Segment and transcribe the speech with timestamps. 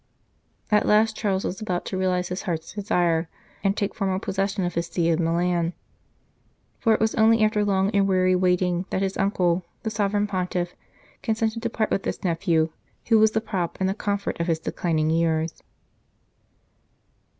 [0.71, 3.29] At last Charles was about to realize his heart s desire,
[3.63, 5.73] and take formal possession of his See of Milan;
[6.79, 10.73] for it was only after long and weary waiting that his uncle, the Sovereign Pontiff,
[11.21, 12.71] consented to part with this nephew
[13.09, 15.61] who was the prop and the comfort of his declining years.